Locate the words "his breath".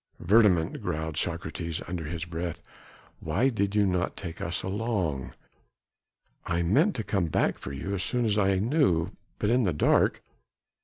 2.05-2.59